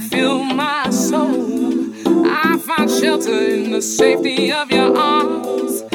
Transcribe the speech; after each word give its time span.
fill 0.00 0.42
my 0.44 0.90
soul. 0.90 1.92
I 2.26 2.58
find 2.58 2.90
shelter 2.90 3.30
in 3.30 3.72
the 3.72 3.82
safety 3.82 4.52
of 4.52 4.70
your 4.70 4.96
arms. 4.96 5.87